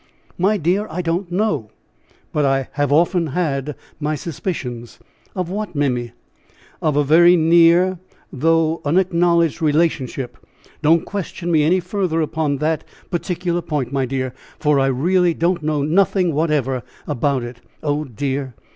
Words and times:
"My 0.35 0.57
dear, 0.57 0.87
I 0.89 1.03
don't 1.03 1.31
know, 1.31 1.69
but 2.33 2.43
I 2.43 2.69
have 2.71 2.91
often 2.91 3.27
had 3.27 3.75
my 3.99 4.15
suspicions." 4.15 4.97
"Of 5.35 5.51
what, 5.51 5.75
Mimmy?" 5.75 6.13
"Of 6.81 6.95
a 6.97 7.03
very 7.03 7.35
near, 7.35 7.99
though 8.33 8.81
unacknowledged 8.83 9.61
relationship; 9.61 10.39
don't 10.81 11.05
question 11.05 11.51
me 11.51 11.61
any 11.61 11.79
further 11.79 12.19
upon 12.19 12.57
that 12.57 12.83
particular 13.11 13.61
point, 13.61 13.93
my 13.93 14.07
dear, 14.07 14.33
for 14.57 14.79
I 14.79 14.87
really 14.87 15.35
know 15.35 15.81
nothing 15.83 16.33
whatever 16.33 16.81
about 17.05 17.43
it. 17.43 17.61
Oh, 17.83 18.03
dear." 18.03 18.55